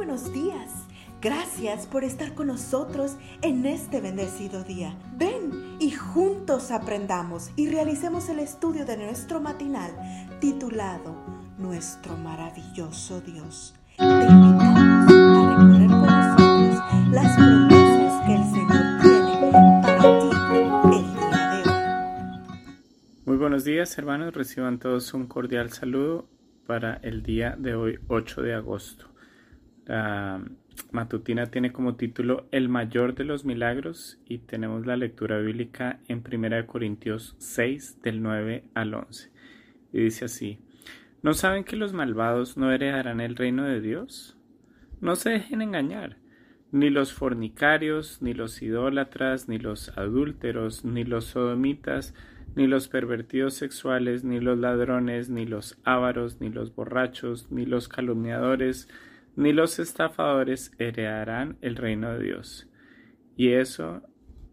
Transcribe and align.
buenos 0.00 0.32
días. 0.32 0.86
Gracias 1.20 1.86
por 1.86 2.04
estar 2.04 2.32
con 2.34 2.46
nosotros 2.46 3.18
en 3.42 3.66
este 3.66 4.00
bendecido 4.00 4.64
día. 4.64 4.96
Ven 5.18 5.76
y 5.78 5.90
juntos 5.90 6.70
aprendamos 6.70 7.50
y 7.54 7.68
realicemos 7.68 8.30
el 8.30 8.38
estudio 8.38 8.86
de 8.86 8.96
nuestro 8.96 9.42
matinal 9.42 9.90
titulado 10.40 11.14
Nuestro 11.58 12.16
maravilloso 12.16 13.20
Dios. 13.20 13.74
Te 13.98 14.04
invitamos 14.04 15.12
a 15.12 15.58
recorrer 15.58 15.90
con 15.90 16.06
nosotros 16.06 17.12
las 17.12 17.36
promesas 17.36 18.26
que 18.26 18.34
el 18.36 18.44
Señor 18.54 19.02
tiene 19.02 19.50
para 19.82 19.98
ti 20.18 20.96
el 20.96 21.14
día 21.14 21.50
de 21.50 21.68
hoy. 21.68 22.52
Muy 23.26 23.36
buenos 23.36 23.64
días 23.64 23.98
hermanos, 23.98 24.32
reciban 24.32 24.78
todos 24.78 25.12
un 25.12 25.26
cordial 25.26 25.70
saludo 25.72 26.26
para 26.66 26.94
el 27.02 27.22
día 27.22 27.54
de 27.58 27.74
hoy 27.74 27.98
8 28.08 28.40
de 28.40 28.54
agosto. 28.54 29.09
La 29.90 30.40
matutina 30.92 31.46
tiene 31.46 31.72
como 31.72 31.96
título 31.96 32.46
El 32.52 32.68
mayor 32.68 33.16
de 33.16 33.24
los 33.24 33.44
milagros 33.44 34.20
y 34.24 34.38
tenemos 34.38 34.86
la 34.86 34.96
lectura 34.96 35.38
bíblica 35.38 35.98
en 36.06 36.22
1 36.24 36.66
Corintios 36.68 37.34
6 37.38 38.00
del 38.00 38.22
9 38.22 38.62
al 38.74 38.94
11. 38.94 39.32
Y 39.92 40.00
dice 40.02 40.26
así, 40.26 40.60
¿no 41.22 41.34
saben 41.34 41.64
que 41.64 41.74
los 41.74 41.92
malvados 41.92 42.56
no 42.56 42.70
heredarán 42.70 43.20
el 43.20 43.34
reino 43.34 43.64
de 43.64 43.80
Dios? 43.80 44.38
No 45.00 45.16
se 45.16 45.30
dejen 45.30 45.60
engañar, 45.60 46.18
ni 46.70 46.88
los 46.88 47.12
fornicarios, 47.12 48.22
ni 48.22 48.32
los 48.32 48.62
idólatras, 48.62 49.48
ni 49.48 49.58
los 49.58 49.88
adúlteros, 49.98 50.84
ni 50.84 51.02
los 51.02 51.24
sodomitas, 51.24 52.14
ni 52.54 52.68
los 52.68 52.86
pervertidos 52.86 53.54
sexuales, 53.54 54.22
ni 54.22 54.38
los 54.38 54.56
ladrones, 54.56 55.30
ni 55.30 55.46
los 55.46 55.80
ávaros, 55.82 56.40
ni 56.40 56.48
los 56.48 56.76
borrachos, 56.76 57.50
ni 57.50 57.66
los 57.66 57.88
calumniadores, 57.88 58.88
ni 59.40 59.54
los 59.54 59.78
estafadores 59.78 60.70
heredarán 60.78 61.56
el 61.62 61.76
reino 61.76 62.12
de 62.12 62.22
Dios. 62.22 62.68
Y 63.36 63.52
eso 63.52 64.02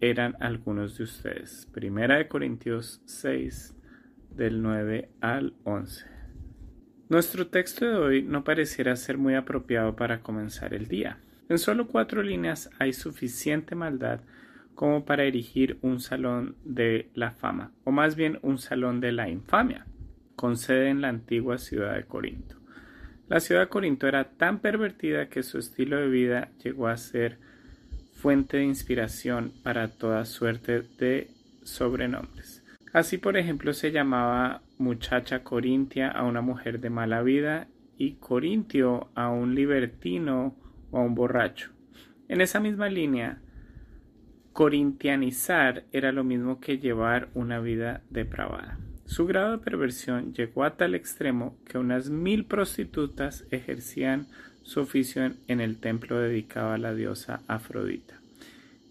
eran 0.00 0.36
algunos 0.38 0.96
de 0.96 1.02
ustedes. 1.02 1.68
Primera 1.72 2.16
de 2.16 2.28
Corintios 2.28 3.02
6, 3.04 3.74
del 4.30 4.62
9 4.62 5.10
al 5.20 5.54
11. 5.64 6.06
Nuestro 7.08 7.48
texto 7.48 7.86
de 7.86 7.96
hoy 7.96 8.22
no 8.22 8.44
pareciera 8.44 8.94
ser 8.94 9.18
muy 9.18 9.34
apropiado 9.34 9.96
para 9.96 10.20
comenzar 10.20 10.72
el 10.72 10.86
día. 10.86 11.18
En 11.48 11.58
solo 11.58 11.88
cuatro 11.88 12.22
líneas 12.22 12.70
hay 12.78 12.92
suficiente 12.92 13.74
maldad 13.74 14.20
como 14.76 15.04
para 15.04 15.24
erigir 15.24 15.78
un 15.82 15.98
salón 15.98 16.54
de 16.62 17.10
la 17.14 17.32
fama, 17.32 17.72
o 17.82 17.90
más 17.90 18.14
bien 18.14 18.38
un 18.42 18.58
salón 18.58 19.00
de 19.00 19.10
la 19.10 19.28
infamia, 19.28 19.86
con 20.36 20.56
sede 20.56 20.90
en 20.90 21.00
la 21.00 21.08
antigua 21.08 21.58
ciudad 21.58 21.96
de 21.96 22.04
Corinto. 22.04 22.58
La 23.28 23.40
ciudad 23.40 23.62
de 23.62 23.68
Corinto 23.68 24.06
era 24.06 24.24
tan 24.24 24.60
pervertida 24.60 25.28
que 25.28 25.42
su 25.42 25.58
estilo 25.58 25.98
de 25.98 26.08
vida 26.08 26.48
llegó 26.64 26.88
a 26.88 26.96
ser 26.96 27.38
fuente 28.14 28.56
de 28.56 28.64
inspiración 28.64 29.52
para 29.62 29.88
toda 29.88 30.24
suerte 30.24 30.82
de 30.98 31.28
sobrenombres. 31.62 32.64
Así, 32.94 33.18
por 33.18 33.36
ejemplo, 33.36 33.74
se 33.74 33.92
llamaba 33.92 34.62
muchacha 34.78 35.44
corintia 35.44 36.08
a 36.10 36.24
una 36.24 36.40
mujer 36.40 36.80
de 36.80 36.88
mala 36.88 37.22
vida 37.22 37.68
y 37.98 38.12
corintio 38.14 39.10
a 39.14 39.28
un 39.28 39.54
libertino 39.54 40.56
o 40.90 40.98
a 40.98 41.02
un 41.02 41.14
borracho. 41.14 41.70
En 42.28 42.40
esa 42.40 42.60
misma 42.60 42.88
línea, 42.88 43.40
Corintianizar 44.58 45.84
era 45.92 46.10
lo 46.10 46.24
mismo 46.24 46.58
que 46.58 46.78
llevar 46.78 47.28
una 47.34 47.60
vida 47.60 48.02
depravada. 48.10 48.78
Su 49.08 49.26
grado 49.26 49.52
de 49.52 49.64
perversión 49.64 50.34
llegó 50.34 50.64
a 50.64 50.76
tal 50.76 50.94
extremo 50.94 51.56
que 51.64 51.78
unas 51.78 52.10
mil 52.10 52.44
prostitutas 52.44 53.46
ejercían 53.50 54.26
su 54.62 54.80
oficio 54.80 55.32
en 55.46 55.60
el 55.62 55.78
templo 55.78 56.20
dedicado 56.20 56.72
a 56.72 56.78
la 56.78 56.94
diosa 56.94 57.40
Afrodita. 57.48 58.20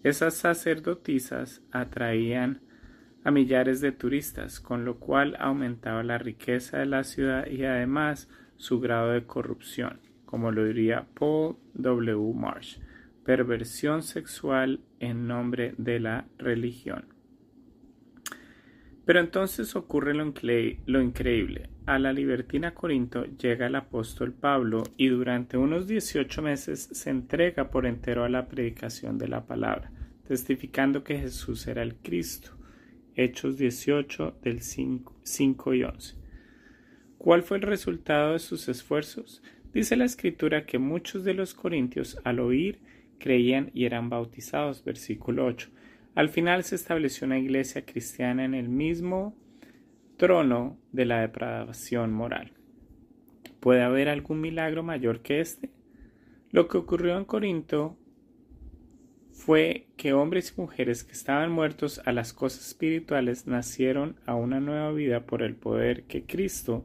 Esas 0.02 0.34
sacerdotisas 0.34 1.62
atraían 1.70 2.60
a 3.22 3.30
millares 3.30 3.80
de 3.80 3.92
turistas, 3.92 4.58
con 4.58 4.84
lo 4.84 4.98
cual 4.98 5.36
aumentaba 5.38 6.02
la 6.02 6.18
riqueza 6.18 6.78
de 6.78 6.86
la 6.86 7.04
ciudad 7.04 7.46
y 7.46 7.64
además 7.64 8.28
su 8.56 8.80
grado 8.80 9.12
de 9.12 9.24
corrupción, 9.24 10.00
como 10.26 10.50
lo 10.50 10.64
diría 10.64 11.06
Paul 11.14 11.56
W. 11.74 12.34
Marsh 12.34 12.78
perversión 13.24 14.02
sexual 14.02 14.80
en 14.98 15.28
nombre 15.28 15.74
de 15.76 16.00
la 16.00 16.24
religión. 16.38 17.17
Pero 19.08 19.20
entonces 19.20 19.74
ocurre 19.74 20.12
lo, 20.12 20.34
lo, 20.84 21.00
increíble. 21.00 21.70
A 21.86 21.98
la 21.98 22.12
libertina 22.12 22.74
Corinto 22.74 23.24
llega 23.24 23.66
el 23.66 23.74
apóstol 23.74 24.34
Pablo 24.34 24.82
y 24.98 25.06
durante 25.08 25.56
unos 25.56 25.86
18 25.88 26.42
meses 26.42 26.90
se 26.92 27.08
entrega 27.08 27.70
por 27.70 27.86
entero 27.86 28.24
a 28.24 28.28
la 28.28 28.48
predicación 28.48 29.16
de 29.16 29.28
la 29.28 29.46
palabra, 29.46 29.90
testificando 30.26 31.04
que 31.04 31.18
Jesús 31.18 31.66
era 31.68 31.82
el 31.82 31.94
Cristo. 31.94 32.50
Hechos 33.14 33.56
18 33.56 34.40
del 34.42 34.60
5, 34.60 35.20
5 35.22 35.74
y 35.74 35.84
11. 35.84 36.14
¿Cuál 37.16 37.42
fue 37.44 37.56
el 37.56 37.62
resultado 37.62 38.34
de 38.34 38.40
sus 38.40 38.68
esfuerzos? 38.68 39.42
Dice 39.72 39.96
la 39.96 40.04
escritura 40.04 40.66
que 40.66 40.78
muchos 40.78 41.24
de 41.24 41.32
los 41.32 41.54
corintios 41.54 42.18
al 42.24 42.40
oír 42.40 42.80
creían 43.18 43.70
y 43.72 43.86
eran 43.86 44.10
bautizados. 44.10 44.84
Versículo 44.84 45.46
8. 45.46 45.70
Al 46.18 46.30
final 46.30 46.64
se 46.64 46.74
estableció 46.74 47.28
una 47.28 47.38
iglesia 47.38 47.86
cristiana 47.86 48.44
en 48.44 48.52
el 48.52 48.68
mismo 48.68 49.36
trono 50.16 50.76
de 50.90 51.04
la 51.04 51.20
depravación 51.20 52.12
moral. 52.12 52.54
¿Puede 53.60 53.82
haber 53.82 54.08
algún 54.08 54.40
milagro 54.40 54.82
mayor 54.82 55.22
que 55.22 55.38
este? 55.40 55.70
Lo 56.50 56.66
que 56.66 56.76
ocurrió 56.76 57.16
en 57.16 57.24
Corinto 57.24 57.96
fue 59.30 59.86
que 59.96 60.12
hombres 60.12 60.54
y 60.56 60.60
mujeres 60.60 61.04
que 61.04 61.12
estaban 61.12 61.52
muertos 61.52 62.02
a 62.04 62.10
las 62.10 62.32
cosas 62.32 62.66
espirituales 62.66 63.46
nacieron 63.46 64.16
a 64.26 64.34
una 64.34 64.58
nueva 64.58 64.90
vida 64.90 65.24
por 65.24 65.44
el 65.44 65.54
poder 65.54 66.02
que 66.08 66.26
Cristo 66.26 66.84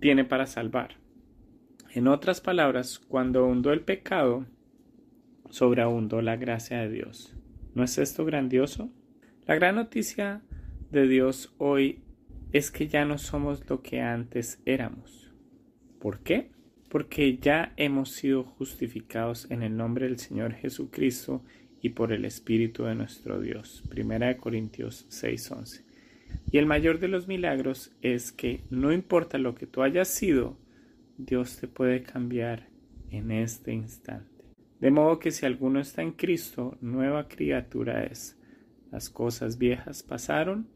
tiene 0.00 0.26
para 0.26 0.44
salvar. 0.44 0.96
En 1.94 2.08
otras 2.08 2.42
palabras, 2.42 2.98
cuando 2.98 3.46
hundó 3.46 3.72
el 3.72 3.80
pecado, 3.80 4.44
sobreabundó 5.48 6.20
la 6.20 6.36
gracia 6.36 6.80
de 6.80 6.90
Dios. 6.90 7.32
¿No 7.76 7.84
es 7.84 7.98
esto 7.98 8.24
grandioso? 8.24 8.90
La 9.46 9.54
gran 9.54 9.74
noticia 9.74 10.40
de 10.90 11.06
Dios 11.06 11.54
hoy 11.58 12.00
es 12.54 12.70
que 12.70 12.88
ya 12.88 13.04
no 13.04 13.18
somos 13.18 13.68
lo 13.68 13.82
que 13.82 14.00
antes 14.00 14.62
éramos. 14.64 15.30
¿Por 16.00 16.20
qué? 16.20 16.50
Porque 16.88 17.36
ya 17.36 17.74
hemos 17.76 18.12
sido 18.12 18.44
justificados 18.44 19.50
en 19.50 19.62
el 19.62 19.76
nombre 19.76 20.06
del 20.06 20.18
Señor 20.18 20.54
Jesucristo 20.54 21.44
y 21.82 21.90
por 21.90 22.12
el 22.12 22.24
Espíritu 22.24 22.84
de 22.84 22.94
nuestro 22.94 23.42
Dios. 23.42 23.82
Primera 23.90 24.28
de 24.28 24.38
Corintios 24.38 25.04
6:11. 25.10 25.84
Y 26.50 26.56
el 26.56 26.64
mayor 26.64 26.98
de 26.98 27.08
los 27.08 27.28
milagros 27.28 27.92
es 28.00 28.32
que 28.32 28.62
no 28.70 28.90
importa 28.90 29.36
lo 29.36 29.54
que 29.54 29.66
tú 29.66 29.82
hayas 29.82 30.08
sido, 30.08 30.56
Dios 31.18 31.58
te 31.58 31.68
puede 31.68 32.02
cambiar 32.02 32.70
en 33.10 33.30
este 33.32 33.74
instante. 33.74 34.35
De 34.80 34.90
modo 34.90 35.18
que 35.18 35.30
si 35.30 35.46
alguno 35.46 35.80
está 35.80 36.02
en 36.02 36.12
Cristo, 36.12 36.76
nueva 36.80 37.28
criatura 37.28 38.04
es. 38.04 38.38
Las 38.90 39.10
cosas 39.10 39.58
viejas 39.58 40.02
pasaron, 40.02 40.68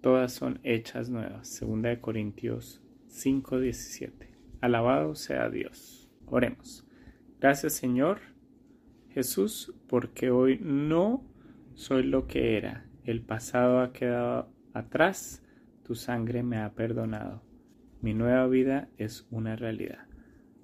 todas 0.00 0.32
son 0.32 0.60
hechas 0.62 1.10
nuevas. 1.10 1.48
Segunda 1.48 1.88
de 1.88 2.00
Corintios 2.00 2.82
5:17. 3.08 4.28
Alabado 4.60 5.14
sea 5.14 5.50
Dios. 5.50 6.08
Oremos. 6.26 6.86
Gracias 7.40 7.72
Señor 7.72 8.20
Jesús, 9.10 9.74
porque 9.88 10.30
hoy 10.30 10.58
no 10.62 11.24
soy 11.74 12.04
lo 12.04 12.26
que 12.26 12.56
era. 12.56 12.86
El 13.04 13.22
pasado 13.22 13.80
ha 13.80 13.92
quedado 13.92 14.52
atrás, 14.72 15.42
tu 15.82 15.94
sangre 15.94 16.42
me 16.42 16.58
ha 16.58 16.74
perdonado. 16.74 17.42
Mi 18.00 18.14
nueva 18.14 18.46
vida 18.46 18.88
es 18.98 19.26
una 19.30 19.56
realidad. 19.56 20.09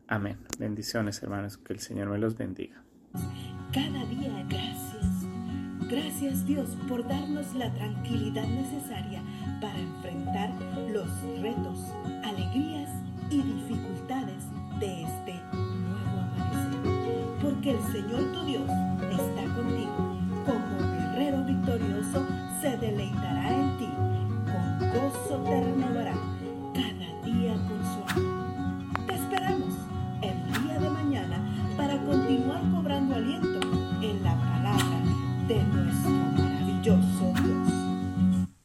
Amén. 0.09 0.39
Bendiciones, 0.59 1.23
hermanos. 1.23 1.59
Que 1.59 1.73
el 1.73 1.81
Señor 1.81 2.09
me 2.09 2.19
los 2.19 2.37
bendiga. 2.37 2.83
Cada 3.73 4.05
día 4.07 4.45
gracias. 4.49 5.07
Gracias 5.89 6.45
Dios 6.47 6.71
por 6.89 7.07
darnos 7.07 7.55
la 7.55 7.73
tranquilidad 7.73 8.47
necesaria 8.47 9.23
para 9.61 9.79
enfrentar 9.79 10.51
los 10.93 11.09
retos, 11.41 11.79
alegrías 12.25 12.91
y 13.31 13.41
dificultades 13.41 14.45
de 14.81 15.03
este 15.03 15.35
nuevo 15.53 16.21
amanecer. 16.35 17.39
Porque 17.41 17.71
el 17.71 17.83
Señor 17.93 18.33